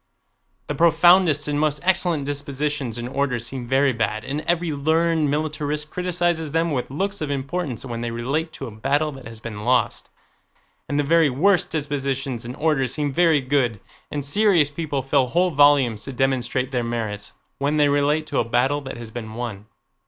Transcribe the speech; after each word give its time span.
The 0.65 0.73
profoundest 0.73 1.47
and 1.47 1.59
most 1.59 1.79
excellent 1.83 2.25
dispositions 2.25 2.97
and 2.97 3.07
orders 3.07 3.45
seem 3.45 3.67
very 3.67 3.93
bad, 3.93 4.23
and 4.23 4.41
every 4.47 4.71
learned 4.73 5.29
militarist 5.29 5.91
criticizes 5.91 6.53
them 6.53 6.71
with 6.71 6.89
looks 6.89 7.21
of 7.21 7.29
importance, 7.29 7.85
when 7.85 8.01
they 8.01 8.09
relate 8.09 8.51
to 8.53 8.65
a 8.65 8.71
battle 8.71 9.11
that 9.11 9.27
has 9.27 9.39
been 9.39 9.63
lost, 9.63 10.09
and 10.89 10.97
the 10.99 11.03
very 11.03 11.29
worst 11.29 11.69
dispositions 11.69 12.45
and 12.45 12.55
orders 12.55 12.91
seem 12.95 13.13
very 13.13 13.41
good, 13.41 13.79
and 14.09 14.25
serious 14.25 14.71
people 14.71 15.03
fill 15.03 15.27
whole 15.27 15.51
volumes 15.51 16.01
to 16.05 16.13
demonstrate 16.13 16.71
their 16.71 16.83
merits, 16.83 17.33
when 17.59 17.77
they 17.77 17.87
relate 17.87 18.25
to 18.25 18.39
a 18.39 18.43
battle 18.43 18.81
that 18.81 18.97
has 18.97 19.11
been 19.11 19.35
won. 19.35 19.67